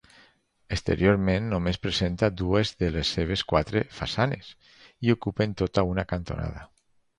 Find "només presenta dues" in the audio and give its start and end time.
1.51-2.71